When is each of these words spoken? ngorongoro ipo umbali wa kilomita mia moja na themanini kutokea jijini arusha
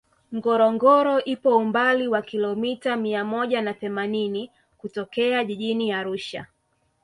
ngorongoro 0.35 1.15
ipo 1.33 1.49
umbali 1.61 2.05
wa 2.13 2.21
kilomita 2.29 2.91
mia 2.95 3.23
moja 3.33 3.61
na 3.61 3.73
themanini 3.73 4.51
kutokea 4.77 5.43
jijini 5.43 5.93
arusha 5.93 6.47